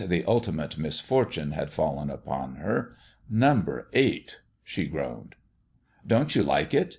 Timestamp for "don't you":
6.07-6.41